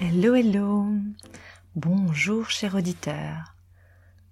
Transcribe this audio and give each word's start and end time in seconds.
Hello, 0.00 0.34
hello. 0.34 0.86
Bonjour, 1.74 2.50
cher 2.50 2.74
auditeur. 2.74 3.54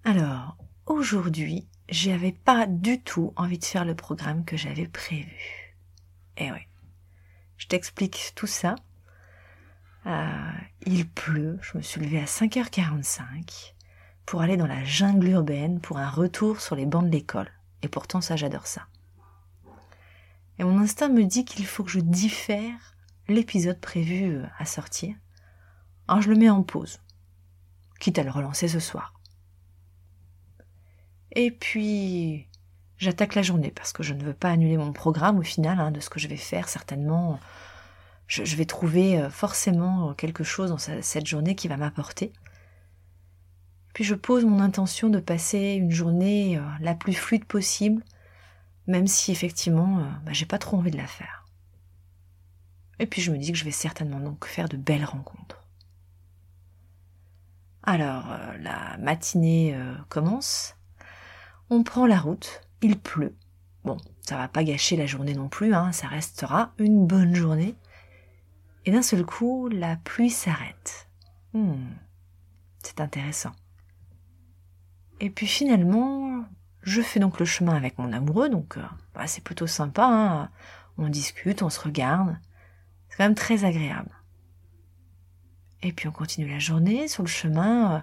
Alors, 0.05 0.57
aujourd'hui, 0.87 1.67
j'avais 1.89 2.33
pas 2.33 2.67
du 2.67 3.01
tout 3.01 3.33
envie 3.37 3.59
de 3.59 3.65
faire 3.65 3.85
le 3.85 3.95
programme 3.95 4.45
que 4.45 4.57
j'avais 4.57 4.87
prévu. 4.87 5.75
Eh 6.37 6.53
ouais. 6.53 6.69
Je 7.57 7.67
t'explique 7.67 8.33
tout 8.35 8.47
ça 8.47 8.77
euh, 10.07 10.51
il 10.87 11.09
pleut, 11.09 11.59
je 11.61 11.77
me 11.77 11.83
suis 11.83 12.01
levée 12.01 12.21
à 12.21 12.25
5h45 12.25 13.75
pour 14.25 14.41
aller 14.41 14.57
dans 14.57 14.67
la 14.67 14.85
jungle 14.85 15.29
urbaine 15.29 15.81
pour 15.81 15.99
un 15.99 16.09
retour 16.09 16.61
sur 16.61 16.77
les 16.77 16.87
bancs 16.87 17.05
de 17.05 17.11
l'école. 17.11 17.51
Et 17.83 17.89
pourtant 17.89 18.21
ça 18.21 18.37
j'adore 18.37 18.67
ça. 18.67 18.87
Et 20.59 20.65
mon 20.65 20.79
instinct 20.79 21.09
me 21.09 21.25
dit 21.25 21.45
qu'il 21.45 21.67
faut 21.67 21.85
que 21.85 21.91
je 21.91 22.01
diffère 22.01 22.95
l'épisode 23.29 23.81
prévu 23.81 24.37
euh, 24.37 24.47
à 24.59 24.65
sortir. 24.65 25.15
Alors 26.09 26.23
je 26.23 26.31
le 26.31 26.37
mets 26.37 26.51
en 26.51 26.63
pause, 26.63 27.01
quitte 27.99 28.19
à 28.19 28.23
le 28.23 28.31
relancer 28.31 28.69
ce 28.69 28.81
soir. 28.81 29.15
Et 31.33 31.51
puis 31.51 32.49
j'attaque 32.97 33.35
la 33.35 33.43
journée 33.43 33.71
parce 33.71 33.93
que 33.93 34.03
je 34.03 34.15
ne 34.15 34.23
veux 34.23 34.35
pas 34.35 34.51
annuler 34.51 34.77
mon 34.77 34.93
programme 34.93 35.39
au 35.39 35.43
final 35.43 35.79
hein, 35.81 35.91
de 35.91 36.01
ce 36.01 36.11
que 36.11 36.21
je 36.21 36.29
vais 36.29 36.37
faire 36.37 36.69
certainement 36.69 37.39
je, 38.31 38.57
vais 38.57 38.65
trouver 38.65 39.19
euh, 39.19 39.29
forcément 39.29 40.15
quelque 40.15 40.45
chose 40.45 40.71
dans 40.71 40.79
cette 40.79 41.27
journée 41.27 41.57
qui 41.57 41.67
va 41.67 41.77
m'apporter. 41.77 42.33
Puis 43.93 44.05
je 44.05 44.15
pose 44.15 44.45
mon 44.45 44.61
intention 44.61 45.09
de 45.09 45.19
passer 45.19 45.73
une 45.73 45.91
journée 45.91 46.57
euh, 46.57 46.63
la 46.81 46.95
plus 46.95 47.13
fluide 47.13 47.45
possible, 47.45 48.05
même 48.87 49.09
si 49.09 49.33
effectivement 49.33 49.99
euh, 49.99 50.05
bah, 50.25 50.33
j'ai 50.33 50.47
pas 50.47 50.59
trop 50.59 50.77
envie 50.77 50.93
de 50.93 50.97
la 50.97 51.09
faire. 51.09 51.45
Et 53.01 53.07
puis 53.07 53.21
je 53.21 53.33
me 53.33 53.39
dis 53.39 53.51
que 53.51 53.59
je 53.59 53.65
vais 53.65 53.73
certainement 53.73 54.21
donc 54.21 54.47
faire 54.47 54.69
de 54.69 54.77
belles 54.77 55.05
rencontres. 55.05 55.67
Alors 57.83 58.27
la 58.61 58.99
matinée 58.99 59.75
commence, 60.11 60.77
on 61.71 61.83
prend 61.83 62.05
la 62.07 62.21
route, 62.21 62.61
il 62.83 62.99
pleut. 62.99 63.35
Bon, 63.85 63.97
ça 64.21 64.37
va 64.37 64.49
pas 64.49 64.63
gâcher 64.65 64.97
la 64.97 65.07
journée 65.07 65.33
non 65.33 65.49
plus, 65.49 65.75
hein, 65.75 65.91
ça 65.91 66.07
restera 66.07 66.75
une 66.79 67.07
bonne 67.07 67.35
journée. 67.35 67.75
Et 68.87 68.93
d'un 68.93 69.03
seul 69.03 69.25
coup, 69.25 69.69
la 69.69 69.97
pluie 69.97 70.31
s'arrête. 70.31 71.09
Hmm, 71.53 71.91
c'est 72.83 73.01
intéressant. 73.01 73.53
Et 75.21 75.29
puis 75.29 75.47
finalement, 75.47 76.45
je 76.83 77.03
fais 77.03 77.21
donc 77.21 77.39
le 77.39 77.45
chemin 77.45 77.75
avec 77.75 77.99
mon 77.99 78.13
amoureux, 78.13 78.49
donc 78.49 78.79
euh, 78.79 78.83
bah, 79.15 79.27
c'est 79.27 79.45
plutôt 79.45 79.67
sympa. 79.67 80.07
Hein. 80.07 80.51
on 80.97 81.09
discute, 81.09 81.63
on 81.63 81.69
se 81.69 81.81
regarde. 81.81 82.39
C'est 83.09 83.19
quand 83.19 83.25
même 83.25 83.35
très 83.35 83.65
agréable. 83.65 84.11
Et 85.83 85.93
puis 85.93 86.09
on 86.09 86.13
continue 86.13 86.49
la 86.49 86.59
journée 86.59 87.07
sur 87.07 87.23
le 87.23 87.29
chemin. 87.29 87.97
Euh, 87.97 88.01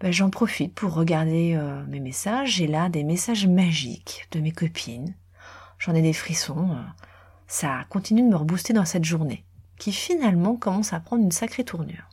bah, 0.00 0.10
j'en 0.12 0.30
profite 0.30 0.74
pour 0.74 0.94
regarder 0.94 1.54
euh, 1.56 1.84
mes 1.86 2.00
messages. 2.00 2.52
J'ai 2.52 2.68
là 2.68 2.88
des 2.88 3.04
messages 3.04 3.46
magiques 3.46 4.28
de 4.30 4.40
mes 4.40 4.52
copines. 4.52 5.14
J'en 5.78 5.94
ai 5.94 6.02
des 6.02 6.14
frissons. 6.14 6.74
ça 7.46 7.84
continue 7.90 8.22
de 8.22 8.28
me 8.28 8.36
rebooster 8.36 8.72
dans 8.72 8.84
cette 8.84 9.04
journée 9.04 9.44
qui 9.78 9.92
finalement 9.92 10.56
commence 10.56 10.92
à 10.92 11.00
prendre 11.00 11.22
une 11.22 11.32
sacrée 11.32 11.64
tournure. 11.64 12.08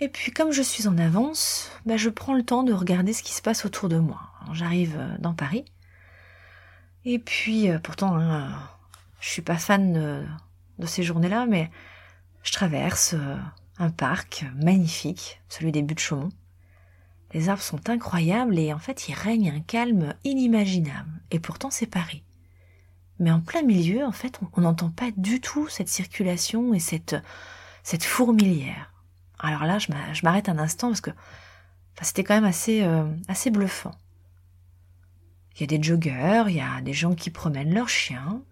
Et 0.00 0.08
puis 0.08 0.32
comme 0.32 0.52
je 0.52 0.62
suis 0.62 0.88
en 0.88 0.98
avance, 0.98 1.70
bah, 1.86 1.96
je 1.96 2.10
prends 2.10 2.34
le 2.34 2.42
temps 2.42 2.62
de 2.62 2.72
regarder 2.72 3.12
ce 3.12 3.22
qui 3.22 3.32
se 3.32 3.42
passe 3.42 3.64
autour 3.64 3.88
de 3.88 3.98
moi. 3.98 4.20
J'arrive 4.52 4.96
euh, 4.98 5.16
dans 5.18 5.34
Paris. 5.34 5.64
Et 7.04 7.18
puis 7.18 7.70
euh, 7.70 7.78
pourtant, 7.78 8.16
hein, 8.16 8.50
je 9.20 9.28
suis 9.28 9.42
pas 9.42 9.56
fan 9.56 9.92
de, 10.78 10.86
ces 10.86 11.02
journées-là, 11.02 11.46
mais 11.46 11.70
je 12.42 12.52
traverse 12.52 13.14
euh, 13.14 13.36
un 13.78 13.90
parc 13.90 14.44
magnifique, 14.56 15.40
celui 15.48 15.72
des 15.72 15.82
buttes 15.82 15.98
de 15.98 16.02
Chaumont. 16.02 16.32
Les 17.32 17.48
arbres 17.48 17.62
sont 17.62 17.88
incroyables 17.88 18.58
et 18.58 18.72
en 18.72 18.78
fait 18.78 19.08
il 19.08 19.14
règne 19.14 19.50
un 19.50 19.60
calme 19.60 20.14
inimaginable. 20.24 21.22
Et 21.30 21.38
pourtant 21.38 21.70
c'est 21.70 21.86
Paris. 21.86 22.22
Mais 23.24 23.30
en 23.30 23.40
plein 23.40 23.62
milieu, 23.62 24.04
en 24.04 24.12
fait, 24.12 24.38
on 24.52 24.60
n'entend 24.60 24.90
pas 24.90 25.10
du 25.16 25.40
tout 25.40 25.66
cette 25.68 25.88
circulation 25.88 26.74
et 26.74 26.78
cette, 26.78 27.16
cette 27.82 28.04
fourmilière. 28.04 28.92
Alors 29.38 29.64
là, 29.64 29.78
je 29.78 30.22
m'arrête 30.22 30.50
un 30.50 30.58
instant 30.58 30.88
parce 30.88 31.00
que 31.00 31.10
c'était 32.02 32.22
quand 32.22 32.34
même 32.34 32.44
assez, 32.44 32.82
euh, 32.82 33.06
assez 33.26 33.50
bluffant. 33.50 33.94
Il 35.54 35.62
y 35.62 35.64
a 35.64 35.66
des 35.66 35.82
joggeurs, 35.82 36.50
il 36.50 36.56
y 36.56 36.60
a 36.60 36.82
des 36.82 36.92
gens 36.92 37.14
qui 37.14 37.30
promènent 37.30 37.72
leurs 37.72 37.88
chiens. 37.88 38.42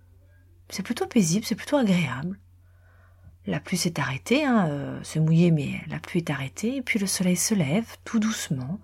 C'est 0.71 0.83
plutôt 0.83 1.07
paisible, 1.07 1.45
c'est 1.45 1.55
plutôt 1.55 1.77
agréable. 1.77 2.39
La 3.47 3.61
pluie 3.61 3.77
s'est 3.77 4.01
arrêtée, 4.01 4.47
hein, 4.47 4.69
euh, 4.71 5.01
c'est 5.03 5.21
mouillé, 5.21 5.51
mais 5.51 5.83
la 5.89 5.99
pluie 5.99 6.21
est 6.21 6.31
arrêtée, 6.31 6.77
et 6.77 6.83
puis 6.83 6.99
le 6.99 7.07
soleil 7.07 7.37
se 7.37 7.55
lève 7.55 7.99
tout 8.05 8.21
doucement. 8.21 8.81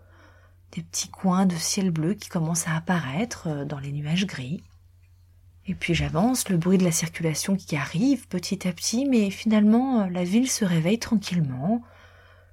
Des 0.72 0.82
petits 0.82 1.09
coins 1.09 1.47
de 1.47 1.56
ciel 1.56 1.91
bleu 1.91 2.12
qui 2.12 2.28
commencent 2.28 2.69
à 2.69 2.77
apparaître 2.77 3.47
euh, 3.47 3.65
dans 3.65 3.78
les 3.78 3.93
nuages 3.93 4.27
gris. 4.27 4.62
Et 5.69 5.75
puis 5.75 5.95
j'avance, 5.95 6.49
le 6.49 6.56
bruit 6.56 6.79
de 6.79 6.84
la 6.84 6.93
circulation 6.93 7.55
qui 7.55 7.77
arrive 7.77 8.27
petit 8.27 8.67
à 8.67 8.73
petit, 8.73 9.05
mais 9.05 9.31
finalement 9.31 10.01
euh, 10.01 10.09
la 10.09 10.25
ville 10.25 10.51
se 10.51 10.65
réveille 10.65 10.99
tranquillement, 10.99 11.83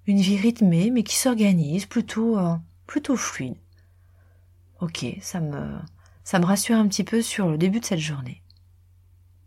une 0.05 0.19
vie 0.19 0.37
rythmée 0.37 0.91
mais 0.91 1.03
qui 1.03 1.15
s'organise, 1.15 1.85
plutôt 1.85 2.37
euh, 2.37 2.55
plutôt 2.87 3.15
fluide. 3.15 3.55
Ok, 4.81 5.05
ça 5.21 5.39
me 5.39 6.45
rassure 6.45 6.75
un 6.75 6.87
petit 6.89 7.05
peu 7.05 7.21
sur 7.21 7.47
le 7.47 7.57
début 7.57 7.79
de 7.79 7.85
cette 7.85 7.99
journée. 7.99 8.43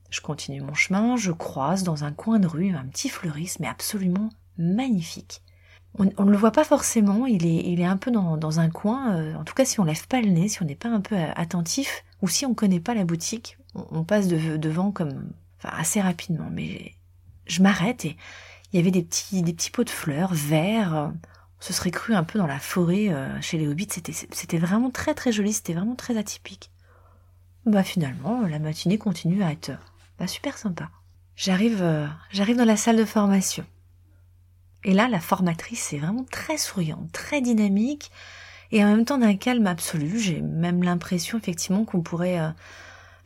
Je 0.09 0.23
continue 0.23 0.63
mon 0.63 0.73
chemin, 0.73 1.17
je 1.17 1.31
croise 1.31 1.83
dans 1.83 2.05
un 2.05 2.13
coin 2.13 2.39
de 2.39 2.47
rue 2.47 2.75
un 2.75 2.87
petit 2.87 3.11
fleuriste 3.11 3.61
mais 3.61 3.69
absolument 3.69 4.31
magnifique. 4.57 5.43
On, 5.99 6.05
ne 6.05 6.31
le 6.31 6.37
voit 6.37 6.53
pas 6.53 6.65
forcément, 6.65 7.27
il 7.27 7.45
est, 7.45 7.85
un 7.85 7.97
peu 7.97 8.11
dans, 8.11 8.37
dans 8.37 8.61
un 8.61 8.71
coin, 8.71 9.17
euh, 9.17 9.35
en 9.35 9.45
tout 9.45 9.55
cas 9.55 9.65
si 9.65 9.81
on 9.81 9.85
lève 9.85 10.07
pas 10.07 10.21
le 10.23 10.31
nez, 10.31 10.49
si 10.49 10.63
on 10.63 10.67
n'est 10.67 10.75
pas 10.75 10.89
un 10.89 11.01
peu 11.01 11.17
attentif, 11.35 12.05
ou 12.23 12.29
si 12.29 12.47
on 12.47 12.55
connaît 12.55 12.81
pas 12.81 12.95
la 12.95 13.05
boutique, 13.05 13.59
on, 13.75 14.05
passe 14.05 14.29
devant 14.29 14.91
comme 14.91 15.31
assez 15.63 16.01
rapidement. 16.01 16.49
Mais 16.51 16.95
je 17.47 17.63
m'arrête 17.63 18.05
et 18.05 18.17
il 18.73 18.77
y 18.77 18.81
avait 18.81 18.91
des 18.91 19.03
petits, 19.03 19.43
des 19.43 19.53
petits 19.53 19.71
pots 19.71 19.85
de 19.85 19.91
fleurs 19.91 20.35
verts. 20.35 21.13
On 21.61 21.65
se 21.65 21.73
serait 21.73 21.91
cru 21.91 22.15
un 22.15 22.25
peu 22.25 22.39
dans 22.39 22.47
la 22.47 22.59
forêt 22.59 23.09
euh, 23.09 23.41
chez 23.41 23.59
les 23.59 23.67
hobbits. 23.67 23.89
C'était, 23.91 24.13
c'était 24.13 24.59
vraiment 24.59 24.91
très 24.91 25.15
très 25.15 25.33
joli, 25.33 25.53
c'était 25.53 25.75
vraiment 25.75 25.97
très 25.97 26.17
atypique. 26.17 26.71
Bah 27.67 27.83
finalement, 27.83 28.43
la 28.47 28.59
matinée 28.59 28.99
continue 28.99 29.43
à 29.43 29.53
être 29.53 29.73
bah, 30.19 30.27
super 30.27 30.57
sympa. 30.57 30.91
J'arrive, 31.37 31.83
euh, 31.83 32.07
j'arrive 32.31 32.57
dans 32.57 32.65
la 32.65 32.77
salle 32.77 32.97
de 32.97 33.05
formation. 33.05 33.65
Et 34.85 34.93
là, 34.93 35.09
la 35.09 35.21
formatrice 35.21 35.93
est 35.93 35.99
vraiment 35.99 36.25
très 36.25 36.57
souriante, 36.57 37.13
très 37.13 37.41
dynamique, 37.41 38.11
et 38.71 38.85
en 38.85 38.89
même 38.89 39.05
temps 39.05 39.19
d'un 39.19 39.37
calme 39.37 39.67
absolu. 39.67 40.19
J'ai 40.19 40.41
même 40.41 40.83
l'impression 40.83 41.39
effectivement 41.39 41.85
qu'on 41.85 42.03
pourrait 42.03 42.39
euh, 42.39 42.51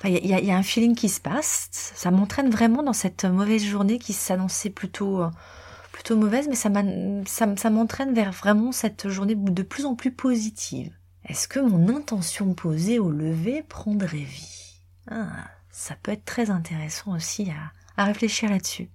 il 0.05 0.27
y, 0.27 0.51
a, 0.51 0.57
un 0.57 0.63
feeling 0.63 0.95
qui 0.95 1.09
se 1.09 1.21
passe. 1.21 1.69
Ça 1.71 2.11
m'entraîne 2.11 2.51
vraiment 2.51 2.83
dans 2.83 2.93
cette 2.93 3.25
mauvaise 3.25 3.65
journée 3.65 3.99
qui 3.99 4.13
s'annonçait 4.13 4.71
plutôt, 4.71 5.23
euh, 5.23 5.31
plutôt 5.93 6.17
mauvaise, 6.17 6.49
mais 6.49 6.57
ça, 6.57 6.71
ça, 7.57 7.71
m'entraîne 7.71 8.13
vers 8.13 8.33
vraiment 8.33 8.73
cette 8.73 9.09
journée 9.09 9.37
de 9.37 9.63
plus 9.63 9.85
en 9.85 9.95
plus 9.95 10.11
positive. 10.11 10.93
Est-ce 11.29 11.47
que 11.47 11.61
mon 11.61 11.89
intention 11.95 12.53
posée 12.55 12.99
au 12.99 13.11
lever 13.11 13.63
prendrait 13.63 14.19
vie? 14.19 14.81
Ah, 15.09 15.29
Ça 15.71 15.95
peut 16.03 16.11
être 16.11 16.25
très 16.25 16.51
intéressant 16.51 17.15
aussi 17.15 17.51
à, 17.51 18.03
à 18.03 18.05
réfléchir 18.05 18.51
là-dessus. 18.51 18.89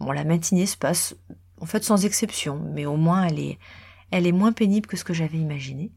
Bon, 0.00 0.12
la 0.12 0.24
matinée 0.24 0.66
se 0.66 0.76
passe 0.76 1.14
en 1.60 1.66
fait 1.66 1.84
sans 1.84 2.04
exception, 2.04 2.60
mais 2.74 2.86
au 2.86 2.96
moins 2.96 3.24
elle 3.24 3.38
est, 3.38 3.58
elle 4.10 4.26
est 4.26 4.32
moins 4.32 4.52
pénible 4.52 4.86
que 4.86 4.96
ce 4.96 5.04
que 5.04 5.14
j'avais 5.14 5.38
imaginé. 5.38 5.92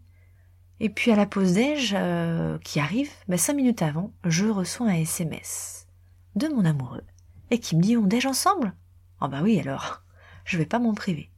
Et 0.79 0.89
puis 0.89 1.11
à 1.11 1.15
la 1.15 1.25
pause 1.25 1.53
déj 1.53 1.93
euh, 1.97 2.57
qui 2.59 2.79
arrive, 2.79 3.11
bah, 3.27 3.37
cinq 3.37 3.53
minutes 3.53 3.81
avant, 3.81 4.11
je 4.25 4.45
reçois 4.45 4.87
un 4.87 4.95
SMS 4.95 5.87
de 6.35 6.47
mon 6.47 6.65
amoureux 6.65 7.03
et 7.51 7.59
qui 7.59 7.75
me 7.75 7.81
dit 7.81 7.97
on 7.97 8.03
déj 8.03 8.25
ensemble? 8.25 8.73
Ah 9.21 9.27
bah 9.27 9.41
oui 9.43 9.59
alors, 9.59 10.03
je 10.45 10.57
vais 10.57 10.65
pas 10.65 10.79
m'en 10.79 10.93
priver. 10.93 11.31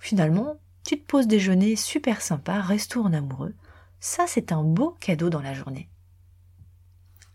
Finalement, 0.00 0.56
petite 0.82 1.06
pause 1.06 1.26
déjeuner 1.26 1.76
super 1.76 2.20
sympa, 2.22 2.60
resto 2.60 3.02
en 3.02 3.12
amoureux. 3.12 3.54
Ça, 4.00 4.24
c'est 4.26 4.50
un 4.50 4.64
beau 4.64 4.96
cadeau 4.98 5.28
dans 5.28 5.42
la 5.42 5.52
journée. 5.52 5.90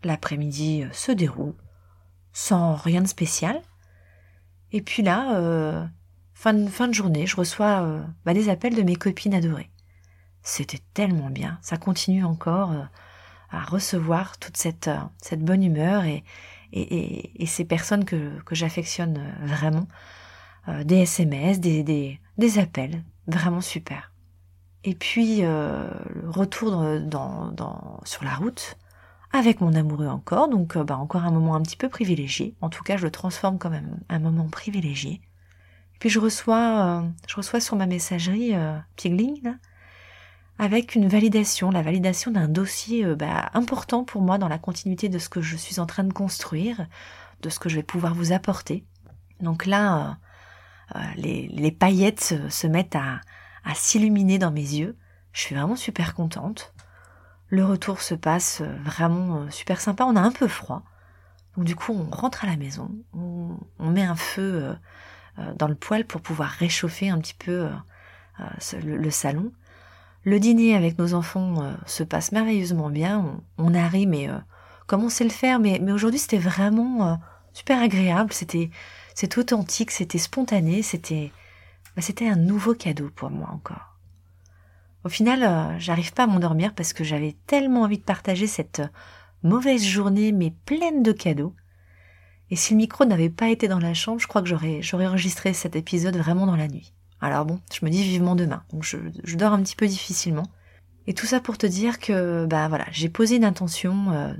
L'après-midi 0.02 0.82
euh, 0.82 0.92
se 0.92 1.12
déroule, 1.12 1.54
sans 2.32 2.74
rien 2.74 3.02
de 3.02 3.06
spécial. 3.06 3.62
Et 4.72 4.82
puis 4.82 5.02
là, 5.02 5.36
euh, 5.36 5.86
fin, 6.36 6.88
de, 6.88 6.92
journée, 6.92 7.26
je 7.26 7.36
reçois 7.36 7.82
euh, 7.82 8.02
bah, 8.24 8.34
des 8.34 8.48
appels 8.48 8.74
de 8.74 8.82
mes 8.82 8.96
copines 8.96 9.34
adorées. 9.34 9.70
C'était 10.42 10.80
tellement 10.94 11.30
bien. 11.30 11.58
Ça 11.62 11.76
continue 11.76 12.24
encore 12.24 12.72
à 13.50 13.64
recevoir 13.64 14.38
toute 14.38 14.56
cette, 14.56 14.88
cette 15.20 15.44
bonne 15.44 15.64
humeur 15.64 16.04
et, 16.04 16.22
et, 16.72 17.42
et, 17.42 17.46
ces 17.46 17.64
personnes 17.64 18.04
que, 18.04 18.40
que 18.44 18.54
j'affectionne 18.54 19.34
vraiment. 19.42 19.88
des 20.84 20.98
SMS, 20.98 21.58
des, 21.58 21.82
des, 21.82 22.20
des 22.38 22.58
appels, 22.60 23.02
vraiment 23.26 23.60
super. 23.60 24.12
Et 24.84 24.94
puis, 24.94 25.40
euh, 25.42 25.90
le 26.14 26.30
retour 26.30 27.00
dans, 27.00 27.50
dans, 27.50 28.00
sur 28.04 28.22
la 28.22 28.34
route, 28.36 28.76
avec 29.32 29.60
mon 29.60 29.74
amoureux 29.74 30.06
encore, 30.06 30.48
donc 30.48 30.76
euh, 30.76 30.84
bah, 30.84 30.96
encore 30.96 31.24
un 31.24 31.32
moment 31.32 31.56
un 31.56 31.62
petit 31.62 31.76
peu 31.76 31.88
privilégié. 31.88 32.54
En 32.60 32.68
tout 32.70 32.82
cas, 32.82 32.96
je 32.96 33.04
le 33.04 33.10
transforme 33.10 33.58
même 33.70 33.98
un 34.08 34.18
moment 34.18 34.48
privilégié. 34.48 35.20
Puis 35.98 36.10
je 36.10 36.18
reçois, 36.18 37.02
euh, 37.02 37.08
je 37.26 37.36
reçois 37.36 37.60
sur 37.60 37.76
ma 37.76 37.86
messagerie 37.86 38.54
euh, 38.54 38.76
Pigling, 38.96 39.54
avec 40.58 40.94
une 40.94 41.08
validation, 41.08 41.70
la 41.70 41.82
validation 41.82 42.30
d'un 42.30 42.48
dossier 42.48 43.04
bah, 43.14 43.50
important 43.54 44.04
pour 44.04 44.22
moi 44.22 44.38
dans 44.38 44.48
la 44.48 44.58
continuité 44.58 45.08
de 45.08 45.18
ce 45.18 45.28
que 45.28 45.42
je 45.42 45.56
suis 45.56 45.80
en 45.80 45.86
train 45.86 46.04
de 46.04 46.12
construire, 46.12 46.86
de 47.42 47.50
ce 47.50 47.58
que 47.58 47.68
je 47.68 47.76
vais 47.76 47.82
pouvoir 47.82 48.14
vous 48.14 48.32
apporter. 48.32 48.84
Donc 49.40 49.66
là, 49.66 50.16
les, 51.16 51.76
paillettes 51.78 52.34
se 52.48 52.66
mettent 52.66 52.96
à, 52.96 53.20
s'illuminer 53.74 54.38
dans 54.38 54.50
mes 54.50 54.62
yeux. 54.62 54.96
Je 55.32 55.42
suis 55.42 55.54
vraiment 55.54 55.76
super 55.76 56.14
contente. 56.14 56.72
Le 57.48 57.64
retour 57.64 58.00
se 58.00 58.14
passe 58.14 58.60
euh, 58.60 58.76
vraiment 58.82 59.42
euh, 59.42 59.50
super 59.50 59.80
sympa. 59.80 60.04
On 60.04 60.16
a 60.16 60.20
un 60.20 60.32
peu 60.32 60.48
froid. 60.48 60.82
Donc 61.56 61.64
du 61.64 61.76
coup, 61.76 61.92
on 61.92 62.10
rentre 62.10 62.44
à 62.44 62.48
la 62.48 62.56
maison. 62.56 62.90
On, 63.12 63.90
met 63.90 64.02
un 64.02 64.16
feu 64.16 64.64
euh, 64.64 64.74
dans 65.56 65.68
le 65.68 65.74
poêle 65.74 66.06
pour 66.06 66.20
pouvoir 66.20 66.48
réchauffer 66.48 67.10
un 67.10 67.18
petit 67.18 67.34
peu 67.34 67.68
le, 68.82 69.10
salon. 69.10 69.52
Le 70.24 70.40
dîner 70.40 70.74
avec 70.74 70.98
nos 70.98 71.14
enfants 71.14 71.74
se 71.86 72.02
passe 72.02 72.32
merveilleusement 72.32 72.90
bien. 72.90 73.40
On, 73.58 73.74
arrive, 73.74 74.08
mais 74.08 74.28
comme 74.86 75.04
on 75.04 75.08
sait 75.08 75.24
le 75.24 75.30
faire, 75.30 75.58
mais, 75.58 75.78
mais 75.82 75.92
aujourd'hui 75.92 76.20
c'était 76.20 76.38
vraiment 76.38 77.18
super 77.52 77.80
agréable. 77.82 78.32
C'était, 78.32 78.70
c'était 79.14 79.38
authentique, 79.38 79.90
c'était 79.90 80.18
spontané, 80.18 80.82
c'était, 80.82 81.32
bah, 81.96 82.02
c'était 82.02 82.28
un 82.28 82.36
nouveau 82.36 82.74
cadeau 82.74 83.10
pour 83.14 83.30
moi 83.30 83.48
encore. 83.50 83.96
Au 85.06 85.08
final, 85.08 85.42
euh, 85.44 85.78
j'arrive 85.78 86.12
pas 86.12 86.24
à 86.24 86.26
m'endormir 86.26 86.74
parce 86.74 86.92
que 86.92 87.04
j'avais 87.04 87.36
tellement 87.46 87.82
envie 87.82 87.98
de 87.98 88.02
partager 88.02 88.48
cette 88.48 88.80
euh, 88.80 88.88
mauvaise 89.44 89.84
journée 89.84 90.32
mais 90.32 90.52
pleine 90.66 91.04
de 91.04 91.12
cadeaux. 91.12 91.54
Et 92.50 92.56
si 92.56 92.74
le 92.74 92.78
micro 92.78 93.04
n'avait 93.04 93.30
pas 93.30 93.48
été 93.48 93.68
dans 93.68 93.78
la 93.78 93.94
chambre, 93.94 94.20
je 94.20 94.26
crois 94.26 94.42
que 94.42 94.48
j'aurais, 94.48 94.82
j'aurais 94.82 95.06
enregistré 95.06 95.52
cet 95.52 95.76
épisode 95.76 96.16
vraiment 96.16 96.46
dans 96.46 96.56
la 96.56 96.68
nuit. 96.68 96.92
Alors 97.20 97.44
bon, 97.44 97.60
je 97.72 97.84
me 97.84 97.90
dis 97.90 98.02
vivement 98.02 98.36
demain, 98.36 98.62
donc 98.72 98.84
je, 98.84 98.98
je 99.24 99.36
dors 99.36 99.52
un 99.52 99.62
petit 99.62 99.76
peu 99.76 99.86
difficilement. 99.86 100.46
Et 101.06 101.14
tout 101.14 101.26
ça 101.26 101.40
pour 101.40 101.58
te 101.58 101.66
dire 101.66 101.98
que, 101.98 102.46
bah 102.46 102.68
voilà, 102.68 102.86
j'ai 102.90 103.08
posé 103.08 103.36
une 103.36 103.44
intention, 103.44 104.10
euh, 104.12 104.34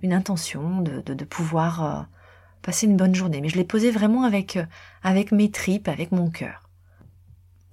une 0.00 0.12
intention 0.12 0.80
de, 0.80 1.00
de, 1.00 1.14
de 1.14 1.24
pouvoir 1.24 2.08
passer 2.62 2.86
une 2.86 2.96
bonne 2.96 3.14
journée. 3.14 3.40
Mais 3.40 3.48
je 3.48 3.56
l'ai 3.56 3.64
posée 3.64 3.90
vraiment 3.90 4.22
avec, 4.22 4.58
avec 5.02 5.32
mes 5.32 5.50
tripes, 5.50 5.88
avec 5.88 6.12
mon 6.12 6.30
cœur 6.30 6.64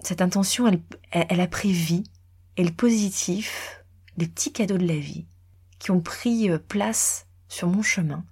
cette 0.04 0.22
intention, 0.22 0.68
elle, 0.68 0.82
elle, 1.12 1.42
a 1.42 1.48
pris 1.48 1.72
vie, 1.72 2.04
et 2.58 2.64
le 2.64 2.72
positif, 2.72 3.84
les 4.18 4.28
petits 4.28 4.52
cadeaux 4.52 4.78
de 4.78 4.88
la 4.88 4.98
vie, 4.98 5.26
qui 5.80 5.92
ont 5.92 6.02
pris 6.02 6.50
euh, 6.50 6.58
place 6.58 7.28
sur 7.48 7.68
mon 7.68 7.82
chemin, 7.82 8.26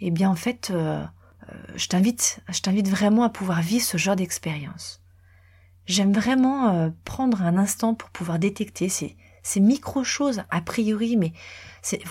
eh 0.00 0.10
bien 0.10 0.30
en 0.30 0.34
fait, 0.34 0.70
euh, 0.70 1.04
euh, 1.48 1.54
je 1.76 1.88
t'invite, 1.88 2.40
je 2.48 2.60
t'invite 2.60 2.88
vraiment 2.88 3.22
à 3.22 3.30
pouvoir 3.30 3.62
vivre 3.62 3.84
ce 3.84 3.96
genre 3.96 4.16
d'expérience. 4.16 5.00
J'aime 5.86 6.12
vraiment 6.12 6.92
prendre 7.04 7.42
un 7.42 7.56
instant 7.56 7.94
pour 7.94 8.10
pouvoir 8.10 8.38
détecter 8.38 8.88
ces, 8.88 9.16
ces 9.42 9.60
micro 9.60 10.04
choses 10.04 10.42
a 10.50 10.60
priori, 10.60 11.16
mais 11.16 11.32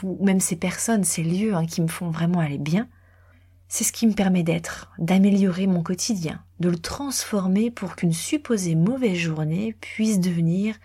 ou 0.03 0.25
même 0.25 0.39
ces 0.39 0.55
personnes, 0.55 1.03
ces 1.03 1.23
lieux 1.23 1.55
hein, 1.55 1.65
qui 1.65 1.81
me 1.81 1.87
font 1.87 2.09
vraiment 2.09 2.39
aller 2.39 2.57
bien, 2.57 2.89
c'est 3.67 3.83
ce 3.83 3.93
qui 3.93 4.07
me 4.07 4.13
permet 4.13 4.43
d'être, 4.43 4.91
d'améliorer 4.97 5.67
mon 5.67 5.83
quotidien, 5.83 6.43
de 6.59 6.69
le 6.69 6.79
transformer 6.79 7.69
pour 7.69 7.95
qu'une 7.95 8.13
supposée 8.13 8.75
mauvaise 8.75 9.17
journée 9.17 9.75
puisse 9.79 10.19
devenir 10.19 10.75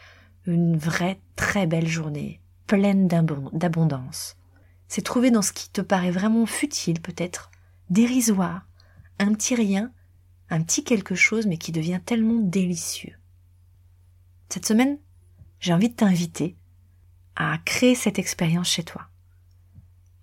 une 0.47 0.77
vraie 0.77 1.19
très 1.35 1.67
belle 1.67 1.89
journée, 1.89 2.41
pleine 2.67 3.09
d'abondance. 3.09 4.37
C'est 4.89 5.03
trouver 5.03 5.31
dans 5.31 5.43
ce 5.43 5.53
qui 5.53 5.71
te 5.71 5.81
paraît 5.81 6.11
vraiment 6.11 6.47
futile 6.47 7.01
peut-être, 7.01 7.51
dérisoire, 7.91 8.67
un 9.19 9.33
petit 9.35 9.55
rien, 9.55 9.93
un 10.51 10.63
petit 10.63 10.85
quelque 10.85 11.15
chose 11.15 11.47
mais 11.47 11.59
qui 11.59 11.73
devient 11.73 12.01
tellement 12.05 12.41
délicieux. 12.41 13.15
Cette 14.49 14.67
semaine, 14.67 14.99
j'ai 15.61 15.73
envie 15.73 15.89
de 15.89 15.95
t'inviter 15.95 16.57
à 17.37 17.59
créer 17.65 17.95
cette 17.95 18.19
expérience 18.19 18.69
chez 18.69 18.85
toi, 18.85 19.09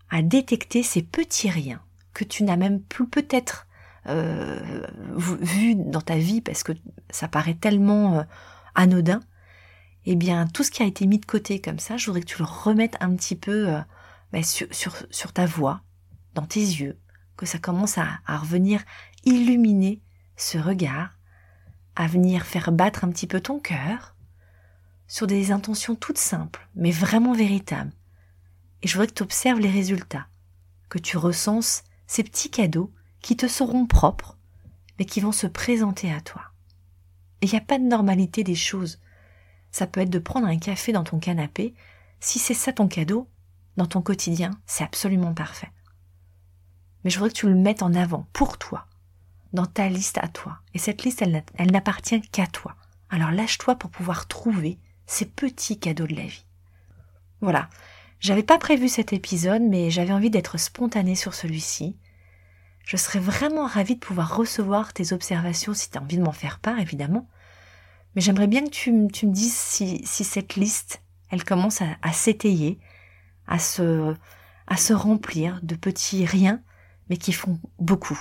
à 0.09 0.21
détecter 0.21 0.83
ces 0.83 1.01
petits 1.01 1.49
riens 1.49 1.81
que 2.13 2.23
tu 2.23 2.43
n'as 2.43 2.57
même 2.57 2.81
plus 2.81 3.07
peut-être 3.07 3.67
euh, 4.07 4.85
vu 5.17 5.75
dans 5.75 6.01
ta 6.01 6.15
vie 6.15 6.41
parce 6.41 6.63
que 6.63 6.71
ça 7.09 7.27
paraît 7.27 7.55
tellement 7.55 8.19
euh, 8.19 8.23
anodin, 8.75 9.21
eh 10.05 10.15
bien 10.15 10.47
tout 10.47 10.63
ce 10.63 10.71
qui 10.71 10.81
a 10.81 10.85
été 10.85 11.05
mis 11.05 11.19
de 11.19 11.25
côté 11.25 11.59
comme 11.61 11.79
ça, 11.79 11.97
je 11.97 12.05
voudrais 12.07 12.21
que 12.21 12.25
tu 12.25 12.39
le 12.39 12.45
remettes 12.45 12.97
un 12.99 13.15
petit 13.15 13.35
peu 13.35 13.69
euh, 13.69 13.79
sur, 14.43 15.33
ta 15.33 15.45
voix, 15.45 15.81
dans 16.33 16.45
tes 16.45 16.59
yeux, 16.59 16.99
que 17.37 17.45
ça 17.45 17.59
commence 17.59 17.97
à, 17.97 18.19
à 18.25 18.37
revenir 18.37 18.83
illuminer 19.25 20.01
ce 20.35 20.57
regard, 20.57 21.17
à 21.95 22.07
venir 22.07 22.45
faire 22.45 22.71
battre 22.71 23.03
un 23.03 23.09
petit 23.09 23.27
peu 23.27 23.41
ton 23.41 23.59
cœur, 23.59 24.15
sur 25.07 25.27
des 25.27 25.51
intentions 25.51 25.95
toutes 25.95 26.17
simples, 26.17 26.67
mais 26.75 26.91
vraiment 26.91 27.33
véritables. 27.33 27.91
Et 28.81 28.87
je 28.87 28.93
voudrais 28.93 29.07
que 29.07 29.13
tu 29.13 29.23
observes 29.23 29.59
les 29.59 29.69
résultats, 29.69 30.27
que 30.89 30.97
tu 30.97 31.17
recenses 31.17 31.83
ces 32.07 32.23
petits 32.23 32.49
cadeaux 32.49 32.91
qui 33.21 33.35
te 33.37 33.47
seront 33.47 33.85
propres, 33.85 34.37
mais 34.97 35.05
qui 35.05 35.19
vont 35.19 35.31
se 35.31 35.47
présenter 35.47 36.11
à 36.11 36.21
toi. 36.21 36.43
Il 37.41 37.49
n'y 37.49 37.57
a 37.57 37.61
pas 37.61 37.79
de 37.79 37.83
normalité 37.83 38.43
des 38.43 38.55
choses. 38.55 38.99
Ça 39.71 39.87
peut 39.87 40.01
être 40.01 40.09
de 40.09 40.19
prendre 40.19 40.47
un 40.47 40.57
café 40.57 40.91
dans 40.91 41.03
ton 41.03 41.19
canapé. 41.19 41.73
Si 42.19 42.39
c'est 42.39 42.53
ça 42.53 42.71
ton 42.71 42.87
cadeau, 42.87 43.27
dans 43.77 43.85
ton 43.85 44.01
quotidien, 44.01 44.51
c'est 44.65 44.83
absolument 44.83 45.33
parfait. 45.33 45.71
Mais 47.03 47.09
je 47.09 47.17
voudrais 47.17 47.31
que 47.31 47.37
tu 47.37 47.47
le 47.47 47.55
mettes 47.55 47.83
en 47.83 47.93
avant 47.93 48.27
pour 48.33 48.57
toi, 48.57 48.87
dans 49.53 49.65
ta 49.65 49.89
liste 49.89 50.19
à 50.19 50.27
toi. 50.27 50.59
Et 50.73 50.77
cette 50.77 51.03
liste, 51.03 51.21
elle, 51.21 51.71
n'appartient 51.71 52.21
qu'à 52.21 52.47
toi. 52.47 52.75
Alors 53.09 53.31
lâche-toi 53.31 53.75
pour 53.75 53.89
pouvoir 53.89 54.27
trouver 54.27 54.77
ces 55.05 55.25
petits 55.25 55.79
cadeaux 55.79 56.07
de 56.07 56.15
la 56.15 56.25
vie. 56.25 56.45
Voilà. 57.41 57.69
J'avais 58.19 58.43
pas 58.43 58.59
prévu 58.59 58.87
cet 58.87 59.13
épisode, 59.13 59.63
mais 59.63 59.89
j'avais 59.89 60.13
envie 60.13 60.29
d'être 60.29 60.59
spontanée 60.59 61.15
sur 61.15 61.33
celui-ci. 61.33 61.97
Je 62.85 62.97
serais 62.97 63.19
vraiment 63.19 63.65
ravie 63.65 63.95
de 63.95 63.99
pouvoir 63.99 64.35
recevoir 64.35 64.93
tes 64.93 65.11
observations 65.11 65.73
si 65.73 65.89
tu 65.89 65.97
as 65.97 66.01
envie 66.01 66.17
de 66.17 66.23
m'en 66.23 66.31
faire 66.31 66.59
part, 66.59 66.79
évidemment. 66.79 67.27
Mais 68.15 68.21
j'aimerais 68.21 68.47
bien 68.47 68.63
que 68.65 68.69
tu, 68.69 68.91
me 68.91 69.31
dises 69.31 69.55
si, 69.55 70.05
cette 70.05 70.55
liste, 70.55 71.01
elle 71.29 71.43
commence 71.43 71.81
à, 71.81 72.11
s'étayer, 72.11 72.79
à 73.47 73.59
se, 73.59 74.93
remplir 74.93 75.59
de 75.63 75.75
petits 75.75 76.25
riens, 76.25 76.61
mais 77.09 77.17
qui 77.17 77.33
font 77.33 77.59
beaucoup. 77.79 78.19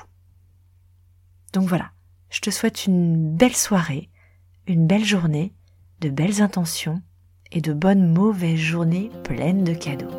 Donc 1.53 1.69
voilà, 1.69 1.91
je 2.31 2.41
te 2.41 2.50
souhaite 2.50 2.87
une 2.87 3.37
belle 3.37 3.57
soirée, 3.57 4.09
une 4.67 4.87
belle 4.87 5.05
journée, 5.05 5.55
de 6.00 6.09
belles 6.09 6.43
intentions 6.43 7.03
et 7.53 7.61
de 7.61 7.73
bonnes 7.73 8.12
mauvaises 8.12 8.59
journées 8.59 9.11
pleines 9.25 9.65
de 9.65 9.75
cadeaux. 9.75 10.11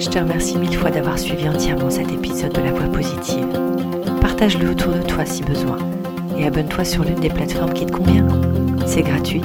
Je 0.00 0.08
te 0.08 0.18
remercie 0.18 0.56
mille 0.56 0.76
fois 0.76 0.90
d'avoir 0.90 1.18
suivi 1.18 1.48
entièrement 1.48 1.90
cet 1.90 2.10
épisode 2.10 2.52
de 2.52 2.60
La 2.60 2.72
Voix 2.72 2.88
Positive. 2.90 3.48
Partage-le 4.20 4.70
autour 4.70 4.92
de 4.92 5.02
toi 5.02 5.26
si 5.26 5.42
besoin 5.42 5.97
et 6.38 6.46
abonne-toi 6.46 6.84
sur 6.84 7.04
l'une 7.04 7.20
des 7.20 7.28
plateformes 7.28 7.72
qui 7.72 7.86
te 7.86 7.92
convient. 7.92 8.26
C'est 8.86 9.02
gratuit 9.02 9.42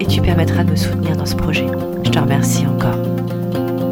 et 0.00 0.06
tu 0.06 0.20
permettras 0.20 0.64
de 0.64 0.70
me 0.70 0.76
soutenir 0.76 1.16
dans 1.16 1.26
ce 1.26 1.34
projet. 1.34 1.66
Je 2.04 2.10
te 2.10 2.18
remercie 2.18 2.66
encore. 2.66 2.98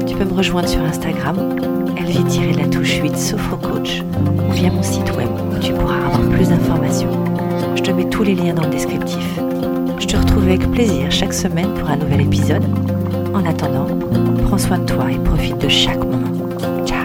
Tu 0.07 0.15
peux 0.15 0.25
me 0.25 0.35
rejoindre 0.35 0.69
sur 0.69 0.81
Instagram, 0.83 1.57
elvie-la 1.97 2.69
touche 2.69 3.01
8 3.03 3.17
Sophrocoach 3.17 4.03
ou 4.49 4.53
via 4.53 4.71
mon 4.71 4.83
site 4.83 5.15
web 5.17 5.29
où 5.53 5.59
tu 5.59 5.73
pourras 5.73 5.97
avoir 5.97 6.21
plus 6.31 6.49
d'informations. 6.49 7.11
Je 7.75 7.83
te 7.83 7.91
mets 7.91 8.09
tous 8.09 8.23
les 8.23 8.35
liens 8.35 8.55
dans 8.55 8.65
le 8.65 8.71
descriptif. 8.71 9.39
Je 9.99 10.07
te 10.07 10.17
retrouve 10.17 10.45
avec 10.45 10.71
plaisir 10.71 11.11
chaque 11.11 11.35
semaine 11.35 11.73
pour 11.75 11.91
un 11.91 11.97
nouvel 11.97 12.23
épisode. 12.23 12.65
En 13.35 13.45
attendant, 13.45 13.87
prends 14.47 14.59
soin 14.59 14.79
de 14.79 14.87
toi 14.87 15.11
et 15.11 15.19
profite 15.19 15.59
de 15.59 15.69
chaque 15.69 15.99
moment. 15.99 16.33
Ciao 16.87 16.96